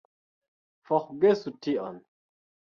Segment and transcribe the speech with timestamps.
[0.87, 2.03] Forgesu tion!